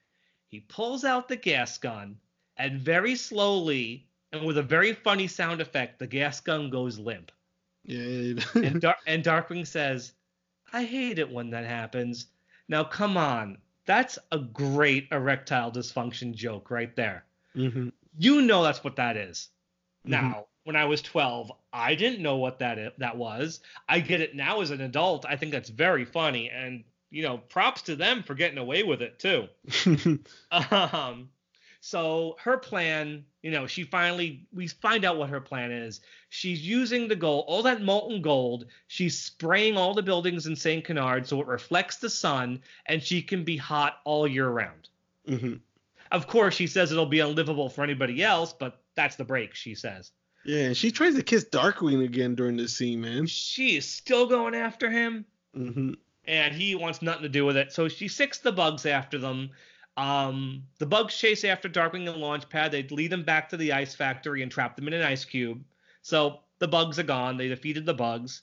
[0.47, 2.17] He pulls out the gas gun,
[2.57, 7.32] and very slowly, and with a very funny sound effect, the gas gun goes limp.
[7.86, 8.34] Yeah.
[8.56, 10.13] and Dar- and Darkwing says,
[10.74, 12.28] "I hate it when that happens."
[12.67, 17.26] Now, come on, that's a great erectile dysfunction joke right there.
[17.54, 19.50] hmm You know that's what that is.
[20.06, 20.10] Mhm.
[20.12, 23.60] Now, when I was 12, I didn't know what that i- that was.
[23.89, 25.26] I get it now as an adult.
[25.26, 29.02] I think that's very funny, and you know, props to them for getting away with
[29.04, 29.48] it too.
[30.52, 31.30] Um,
[31.86, 36.00] so her plan, you know, she finally we find out what her plan is.
[36.30, 38.67] She's using the gold, all that molten gold.
[38.88, 43.22] She's spraying all the buildings in Saint Canard so it reflects the sun, and she
[43.22, 44.88] can be hot all year round.
[45.28, 45.56] hmm
[46.10, 49.54] Of course, she says it'll be unlivable for anybody else, but that's the break.
[49.54, 50.13] She says
[50.46, 53.26] Yeah, and she tries to kiss Darkwing again during this scene, man.
[53.28, 55.26] she is still going after him.
[55.54, 57.74] hmm and he wants nothing to do with it.
[57.74, 59.50] So she sicks the bugs after them.
[59.97, 62.71] Um, the bugs chase after Darkwing and Launchpad.
[62.71, 65.63] They lead them back to the ice factory and trap them in an ice cube.
[66.01, 67.38] So the bugs are gone.
[67.38, 68.41] They defeated the bugs.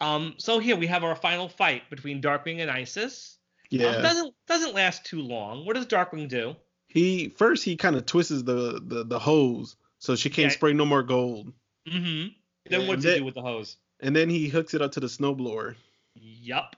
[0.00, 3.38] Um, so here we have our final fight between Darkwing and Isis.
[3.72, 4.00] Um, Yeah.
[4.02, 5.64] doesn't doesn't last too long.
[5.64, 6.56] What does Darkwing do?
[6.88, 10.56] he first he kind of twists the, the the hose so she can't Yeah.
[10.56, 11.52] spray no more gold,
[11.88, 12.28] Mm-hmm.
[12.66, 13.76] Then what does he do with the hose?
[14.00, 15.76] and then he hooks it up to the snowblower.
[16.16, 16.74] Yup.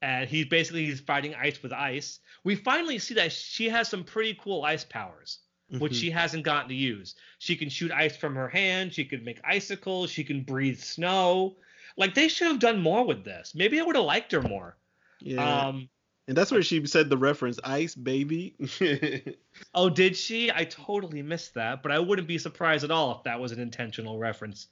[0.00, 2.20] And he's basically he's fighting ice with ice.
[2.44, 5.40] We finally see that she has some pretty cool ice powers.
[5.80, 6.00] which Mhm.
[6.00, 7.14] she hasn't gotten to use.
[7.40, 8.94] She can shoot ice from her hand.
[8.94, 10.10] She can make icicles.
[10.10, 11.58] She can breathe snow.
[11.98, 13.54] Like they should have done more with this.
[13.54, 14.78] Maybe I would have liked her more.
[15.20, 15.90] yeah, Um,
[16.26, 18.54] and that's where she said the reference "ice baby."
[19.74, 20.50] oh, did she?
[20.50, 23.60] I totally missed that, but I wouldn't be surprised at all if that was an
[23.60, 24.68] intentional reference.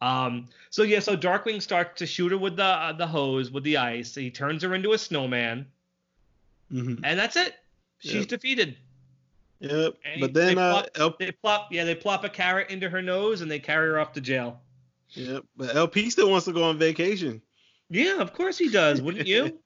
[0.00, 3.64] Um, so yeah, so Darkwing starts to shoot her with the uh, the hose with
[3.64, 4.14] the ice.
[4.14, 5.66] He turns her into a snowman,
[6.72, 7.00] Mhm.
[7.04, 7.54] and that's it.
[7.98, 8.28] She's Yep.
[8.28, 8.76] defeated.
[9.60, 9.96] Yep.
[10.06, 13.02] And But they then, uh, plop- They plop, yeah, they plop a carrot into her
[13.02, 14.60] nose and they carry her off to jail.
[15.10, 15.44] yep.
[15.56, 17.42] But LP still wants to go on vacation.
[17.90, 19.58] Yeah, of course he does, wouldn't you?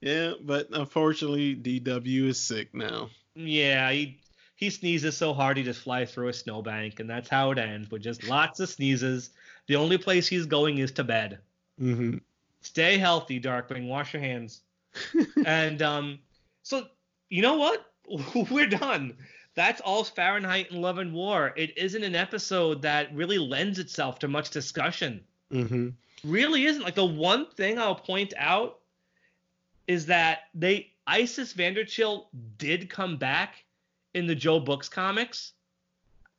[0.00, 3.10] Yeah, but unfortunately, DW is sick now.
[3.34, 4.18] yeah, he
[4.54, 7.90] he sneezes so hard he just flies through a snowbank, and that's how it ends
[7.90, 9.30] with just lots of sneezes.
[9.70, 11.38] The only place he's going is to bed.
[11.78, 12.16] hmm
[12.60, 13.86] Stay healthy, Darkwing.
[13.86, 14.62] Wash your hands.
[15.46, 16.18] and um,
[16.64, 16.88] so
[17.28, 17.86] you know what?
[18.50, 19.16] We're done.
[19.54, 21.54] That's all Fahrenheit and Love and War.
[21.56, 25.22] It isn't an episode that really lends itself to much discussion.
[25.52, 25.90] hmm
[26.24, 26.82] really isn't.
[26.82, 28.80] Like the one thing I'll point out
[29.86, 32.24] is that they Isis Vanderchill
[32.58, 33.64] did come back
[34.14, 35.52] in the Joe Books comics.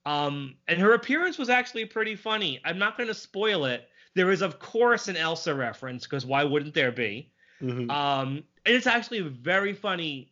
[0.06, 2.60] Um, and her appearance was actually pretty funny.
[2.66, 3.88] I'm not going to spoil it.
[4.16, 7.32] There is, of course, an Elsa reference because why wouldn't there be?
[7.60, 10.32] hmm Um, and it's actually very funny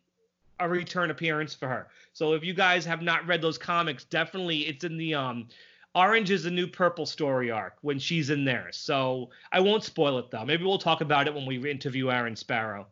[0.60, 1.88] a return appearance for her.
[2.13, 5.47] So if you guys have not read those comics, definitely it's in the um
[5.95, 8.69] Orange is the new purple story arc when she's in there.
[8.71, 10.45] So I won't spoil it though.
[10.45, 12.88] Maybe we'll talk about it when we interview Aaron Sparrow.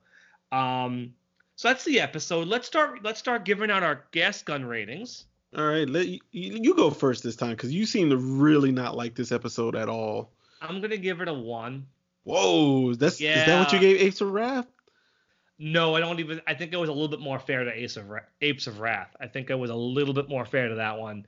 [0.52, 1.14] Um,
[1.56, 2.48] so that's the episode.
[2.48, 3.04] Let's start.
[3.04, 5.26] Let's start giving out our gas gun ratings.
[5.56, 8.98] All right, let you, you go first this time because you seem to really not
[8.98, 10.32] like this episode at all.
[10.62, 11.88] I'm gonna give it a one.
[12.24, 14.68] Whoa, that's is that what you gave Apes of Wrath?
[15.60, 16.42] No, I don't even.
[16.46, 18.06] I think it was a little bit more fair to Ace of
[18.42, 19.16] Apes of Wrath.
[19.20, 21.26] I think it was a little bit more fair to that one.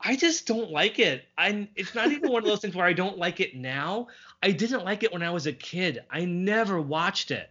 [0.00, 1.24] I just don't like it.
[1.38, 1.68] I.
[1.74, 4.08] It's not even one of those things where I don't like it now.
[4.42, 6.04] I didn't like it when I was a kid.
[6.10, 7.50] I never watched it.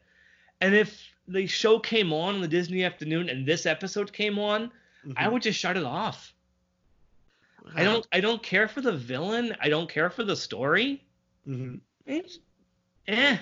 [0.61, 4.71] And if the show came on in the Disney afternoon and this episode came on,
[5.15, 5.31] I Mhm.
[5.33, 6.33] would just shut it off.
[7.75, 8.05] I don't.
[8.11, 9.55] I don't care for the villain.
[9.59, 11.03] I don't care for the story.
[11.47, 11.79] Mhm.
[12.05, 12.39] It's,
[13.07, 13.37] eh,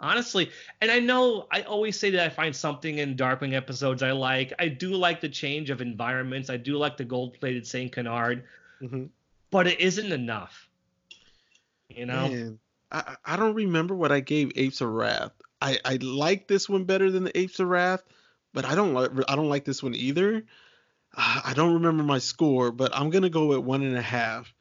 [0.00, 0.50] honestly.
[0.80, 4.52] And I know I always say that I find something in Darkwing episodes I like.
[4.58, 6.50] I do like the change of environments.
[6.50, 8.44] I do like the gold-plated Saint Canard,
[8.80, 9.10] Mhm.
[9.50, 10.68] but it isn't enough.
[11.88, 12.28] You know?
[12.28, 12.58] Man,
[12.92, 15.32] I I I don't remember what I gave Apes of Wrath.
[15.60, 18.02] I I like this one better than the Apes of Wrath,
[18.52, 20.44] but I don't like I don't like this one either.
[21.16, 24.52] Uh, I don't remember my score, but I'm gonna go at one and a half.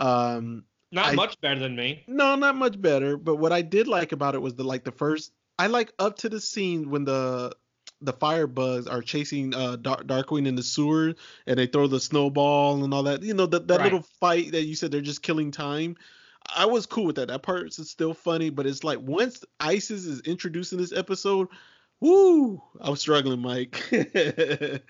[0.00, 2.04] Um, Not I- much better than me.
[2.06, 3.16] no, not much better.
[3.16, 5.32] But what I did like about it was the like the first.
[5.58, 7.54] I like up to the scene when the
[8.00, 11.14] the firebugs are chasing uh Dark, Darkwing in the sewer
[11.46, 13.22] and they throw the snowball and all that.
[13.22, 13.84] You know that that Right.
[13.84, 15.96] little fight that you said they're just killing time.
[16.54, 17.28] I was cool with that.
[17.28, 21.48] That part is still funny, but it's like once Isis is introduced in this episode,
[22.00, 22.60] woo!
[22.80, 23.80] I was struggling, Mike.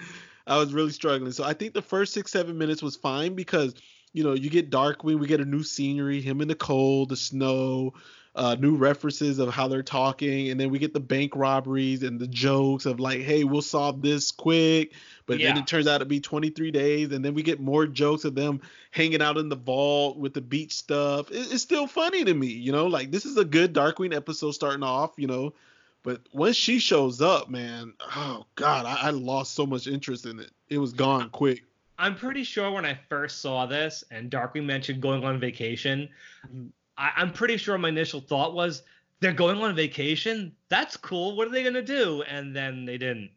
[0.46, 1.32] I was really struggling.
[1.32, 3.74] So I think the first six seven minutes was fine because
[4.12, 7.16] you know you get Darkwing, we get a new scenery, him in the cold, the
[7.16, 7.94] snow,
[8.34, 12.18] uh, new references of how they're talking, and then we get the bank robberies and
[12.20, 14.92] the jokes of like, hey, we'll solve this quick.
[15.26, 15.52] but Yeah.
[15.52, 18.34] then it turns out to be 23 days, and then we get more jokes of
[18.34, 21.30] them hanging out in the vault with the beach stuff.
[21.30, 22.86] It, it's still funny to me, you know.
[22.86, 25.54] Like this is a good Darkwing episode starting off, you know.
[26.04, 30.38] But once she shows up, man, oh god, I, I lost so much interest in
[30.38, 30.50] it.
[30.68, 31.64] It was gone quick.
[31.98, 36.10] I'm pretty sure when I first saw this and Darkwing mentioned going on vacation.
[36.98, 38.82] I, I'm pretty sure my initial thought was
[39.20, 40.54] they're going on vacation.
[40.68, 41.36] That's cool.
[41.36, 42.22] What are they gonna do?
[42.28, 43.30] And then they didn't.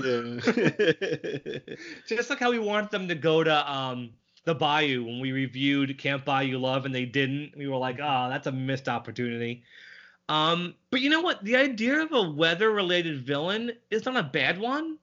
[0.00, 0.38] Yeah.
[2.06, 4.10] Just like how we wanted them to go to um
[4.44, 7.56] the Bayou when we reviewed Camp Bayou Love and they didn't.
[7.56, 9.64] We were like, oh, that's a missed opportunity.
[10.28, 11.44] Um, but you know what?
[11.44, 14.96] The idea of a weather-related villain is not a bad one.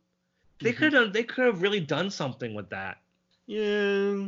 [0.62, 0.78] They Mhm.
[0.78, 2.98] could have they could have really done something with that.
[3.48, 4.28] yeah.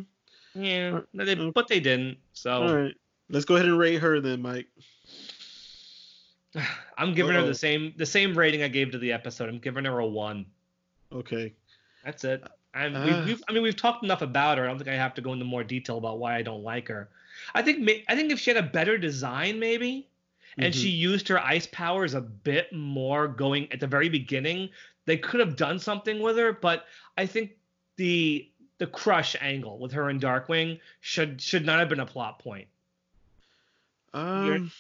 [0.54, 1.50] Yeah, no, they, okay.
[1.56, 2.18] but they didn't.
[2.34, 2.94] So All right.
[3.30, 4.68] Let's go ahead and rate her then, Mike.
[6.98, 7.48] I'm giving her Uh-oh.
[7.48, 9.48] the same the same rating I gave to the episode.
[9.50, 10.46] I'm giving her a one.
[11.14, 11.54] Okay.
[12.04, 12.44] That's it.
[12.74, 12.88] Ah.
[13.06, 14.64] we've, we've, I mean, we've talked enough about her.
[14.66, 16.88] I don't think I have to go into more detail about why I don't like
[16.88, 17.10] her.
[17.56, 20.08] I think I think if she had a better design, maybe,
[20.58, 20.82] and Mhm.
[20.82, 24.70] she used her ice powers a bit more going at the very beginning,
[25.06, 26.54] they could have done something with her.
[26.54, 26.86] But
[27.18, 27.58] I think
[27.98, 32.40] the the crush angle with her and Darkwing should should not have been a plot
[32.40, 32.68] point.
[34.14, 34.72] Um,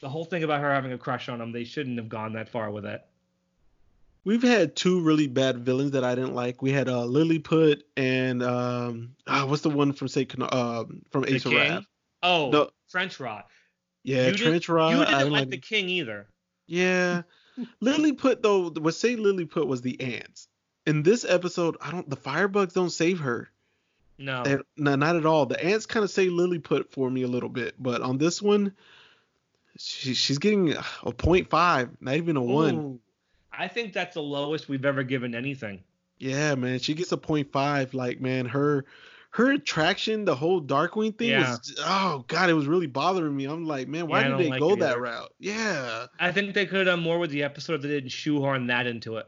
[0.00, 2.48] The whole thing about her having a crush on him, they shouldn't have gone that
[2.48, 3.04] far with it.
[4.24, 6.60] we've had two really bad villains that I didn't like.
[6.60, 11.46] We had uh, Lilliput and um, ah, what's the one from say um from Ace
[11.46, 11.52] of?
[11.52, 11.86] Wrath?
[12.22, 12.70] Oh, No.
[12.90, 13.46] Trench Rot.
[14.02, 14.92] Yeah, you Trench Rot.
[14.92, 16.26] You didn't didn't like like the King either.
[16.66, 17.22] Yeah.
[17.80, 20.48] Lilliput though, what say Lily Lilliput was the ants.
[20.86, 23.50] In this episode, I don't the firebugs don't save her.
[24.18, 24.42] No.
[24.42, 25.46] They- no, not at all.
[25.46, 28.40] The ants kind of say Lily Lilliput for me a little bit, but on this
[28.40, 28.72] one,
[29.78, 33.00] she, she's getting a 0.5, not even a one.
[33.52, 35.82] I think that's the lowest we've ever given anything.
[36.18, 37.94] Yeah, man, she gets a 0.5.
[37.94, 38.84] Like, man, her
[39.30, 41.50] her attraction, the whole Darkwing thing Yeah.
[41.50, 43.44] was oh god, it was really bothering me.
[43.46, 45.00] I'm like, man, why Yeah, did they like go that either.
[45.00, 45.32] route?
[45.38, 46.06] Yeah.
[46.18, 48.86] I think they could have done more with the episode if they didn't shoehorn that
[48.86, 49.26] into it.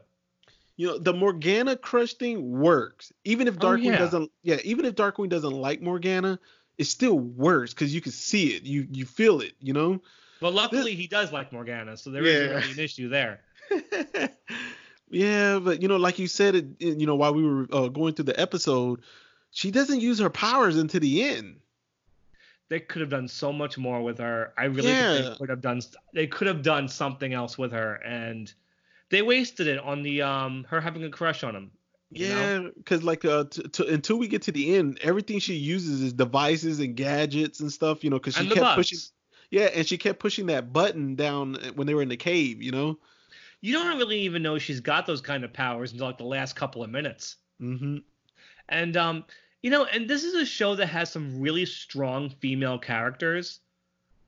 [0.75, 3.11] you know the Morgana crush thing works.
[3.23, 3.97] Even if Oh, Darkwing yeah.
[3.99, 6.39] doesn't, yeah, even if Darkwing doesn't like Morgana,
[6.77, 10.01] it still works because you can see it, you you feel it, you know.
[10.41, 13.39] But luckily, he does like Morgana, so there isn't really an issue there.
[15.09, 17.87] yeah, but you know, like you said, it, it- you know, while we were uh,
[17.87, 19.01] going through the episode,
[19.53, 21.59] she doesn't use her powers until the end.
[22.69, 24.51] They could have done so much more with her.
[24.57, 25.81] I really think they could have done.
[26.13, 28.51] They could have done something else with her, and
[29.09, 31.71] they wasted it on the um her having a crush on him.
[32.09, 36.01] Yeah, because like uh, t- t- until we get to the end, everything she uses
[36.01, 38.03] is devices and gadgets and stuff.
[38.03, 38.75] You know, because she kept bugs.
[38.75, 38.99] pushing.
[39.51, 42.61] Yeah, and she kept pushing that button down when they were in the cave.
[42.61, 42.97] You know.
[43.61, 46.55] You don't really even know she's got those kind of powers until like the last
[46.55, 47.37] couple of minutes.
[47.61, 47.97] Mm-hmm.
[48.69, 49.25] And um,
[49.63, 53.61] you know, and this is a show that has some really strong female characters,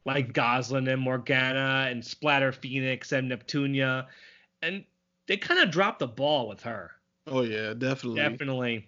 [0.05, 4.07] like Gosalyn and Morgana and Splatter Phoenix and Neptunia,
[4.63, 4.83] and
[5.27, 6.91] they kind of dropped the ball with her.
[7.27, 8.21] Oh yeah, definitely.
[8.21, 8.87] Definitely.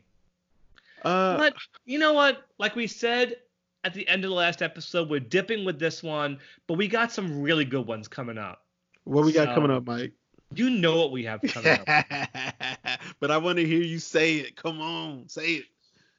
[1.03, 1.53] Uh, But
[1.85, 2.45] you know what?
[2.57, 3.37] Like we said
[3.83, 7.11] at the end of the last episode, we're dipping with this one, but we got
[7.11, 8.63] some really good ones coming up.
[9.03, 10.13] what we got coming up, Mike?
[10.53, 11.85] You know what we have coming up.
[13.19, 14.55] but I want to hear you say it.
[14.55, 15.65] Come on, say it.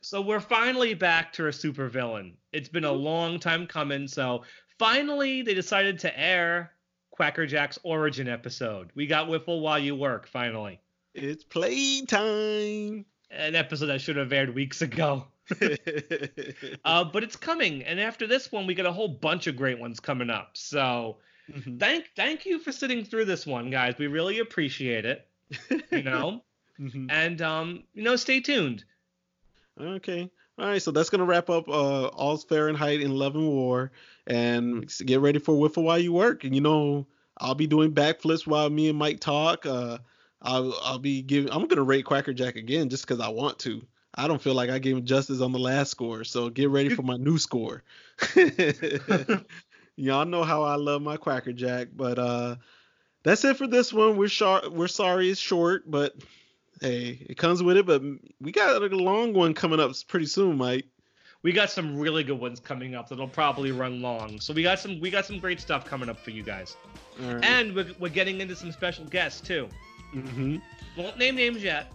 [0.08, 2.32] So we're finally back to a supervillain.
[2.54, 4.08] It's been a long time coming.
[4.08, 4.42] So
[4.78, 6.72] finally, they decided to air
[7.10, 8.88] Quackerjack's origin episode.
[8.94, 10.80] We got Whiffle While You Work, finally.
[11.14, 13.04] It's playtime.
[13.30, 15.26] An episode that should have aired weeks ago.
[16.86, 17.82] Uh, but it's coming.
[17.84, 20.56] And after this one, we got a whole bunch of great ones coming up.
[20.56, 21.18] So
[21.50, 21.78] Mhm.
[21.78, 23.94] thank thank you for sitting through this one, guys.
[23.98, 25.28] We really appreciate it.
[25.90, 26.44] You know?
[26.80, 27.08] Mhm.
[27.10, 28.84] and um, you know, stay tuned.
[29.80, 30.30] Okay.
[30.58, 33.92] All right, so that's gonna wrap up uh All's Fahrenheit in Love and War,
[34.26, 36.42] and get ready for Whiffle while you work.
[36.42, 37.06] And you know,
[37.38, 39.66] I'll be doing backflips while me and Mike talk.
[39.66, 39.98] Uh,
[40.42, 41.52] I'll I'll be giving.
[41.52, 43.86] I'm gonna rate Quackerjack again just because I want to.
[44.14, 46.88] I don't feel like I gave him justice on the last score, so get ready
[46.88, 47.84] for my new score.
[49.96, 52.56] Y'all know how I love my Quackerjack, but uh,
[53.22, 54.16] that's it for this one.
[54.16, 54.72] We're short.
[54.72, 56.16] We're sorry it's short, but
[56.80, 57.86] hey, it comes with it.
[57.86, 58.02] But
[58.40, 60.86] we got a long one coming up pretty soon, Mike.
[61.42, 64.40] We got some really good ones coming up that'll probably run long.
[64.40, 66.76] So we got some we got some great stuff coming up for you guys.
[67.20, 67.44] Right.
[67.44, 69.68] And we're, we're getting into some special guests too.
[70.14, 70.56] Mm-hmm.
[70.96, 71.92] Won't name names yet.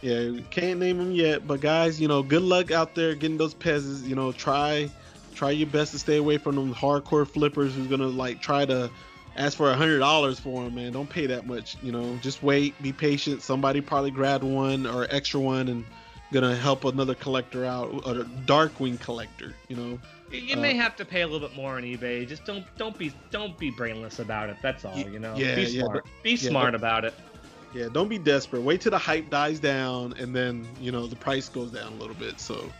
[0.00, 3.38] Yeah, we can't name them yet, but guys, you know, good luck out there getting
[3.38, 4.04] those pezzes.
[4.04, 4.90] You know, try
[5.32, 8.90] try your best to stay away from them hardcore flippers who's gonna like try to
[9.36, 10.92] ask for a hundred dollars for them, man.
[10.92, 11.76] Don't pay that much.
[11.82, 13.42] You know, just wait, be patient.
[13.42, 15.84] Somebody probably grabbed one or extra one and
[16.32, 19.54] gonna help another collector out, a Darkwing collector.
[19.68, 19.98] You know,
[20.30, 22.26] you may uh, have to pay a little bit more on eBay.
[22.26, 24.56] Just don't don't be don't be brainless about it.
[24.62, 24.96] That's all.
[24.96, 25.34] You know.
[25.36, 25.84] Yeah, be yeah.
[25.84, 26.06] Smart.
[26.22, 27.14] Be yeah, smart about it.
[27.74, 28.62] Yeah, don't be desperate.
[28.62, 31.96] Wait till the hype dies down, and then you know the price goes down a
[31.96, 32.40] little bit.
[32.40, 32.70] So,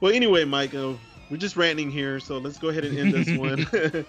[0.00, 0.94] well, anyway, Mike, uh,
[1.30, 3.66] we're just ranting here, so let's go ahead and end this one.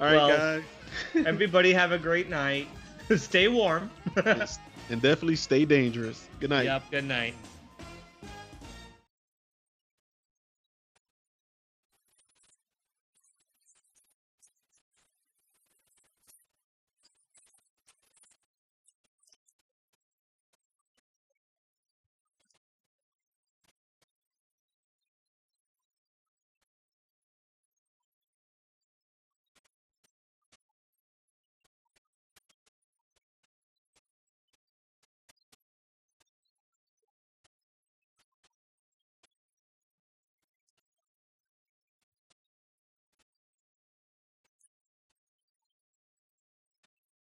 [0.00, 0.62] all right, well, guys.
[1.26, 2.68] everybody have a great night.
[3.16, 3.90] Stay warm.
[4.16, 6.26] and definitely stay dangerous.
[6.40, 6.64] Good night.
[6.64, 6.90] Yep.
[6.90, 7.34] Good night.